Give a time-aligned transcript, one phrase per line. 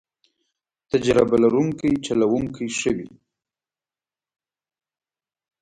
[0.91, 3.09] تجربه لرونکی چلوونکی ښه وي.